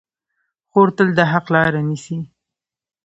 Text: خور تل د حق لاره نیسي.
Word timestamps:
خور 0.69 0.87
تل 0.97 1.07
د 1.17 1.19
حق 1.31 1.45
لاره 1.55 1.81
نیسي. 1.87 2.17